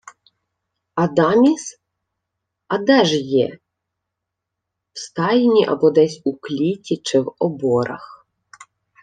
—Адаміс? 1.01 1.77
А 2.67 2.77
де 2.77 3.05
ж 3.05 3.17
є? 3.21 3.57
В 4.93 4.99
стайні 4.99 5.65
або 5.65 5.91
десь 5.91 6.21
у 6.23 6.37
кліті 6.37 6.97
чи 6.97 7.19
в 7.19 7.35
оборах. 7.39 8.25